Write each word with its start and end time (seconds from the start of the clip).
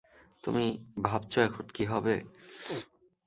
তুমি 0.43 0.65
ভাবছো 1.01 1.37
এখন 1.41 1.65
কী 1.73 1.83
হবে। 1.85 2.15